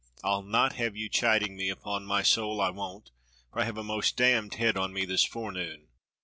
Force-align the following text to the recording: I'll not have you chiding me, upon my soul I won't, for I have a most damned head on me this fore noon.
I'll 0.23 0.41
not 0.41 0.77
have 0.77 0.95
you 0.97 1.09
chiding 1.09 1.55
me, 1.55 1.69
upon 1.69 2.07
my 2.07 2.23
soul 2.23 2.59
I 2.59 2.71
won't, 2.71 3.11
for 3.53 3.59
I 3.59 3.65
have 3.65 3.77
a 3.77 3.83
most 3.83 4.17
damned 4.17 4.55
head 4.55 4.75
on 4.75 4.93
me 4.93 5.05
this 5.05 5.23
fore 5.23 5.51
noon. 5.51 5.89